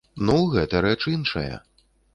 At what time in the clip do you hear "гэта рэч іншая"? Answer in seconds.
0.55-1.55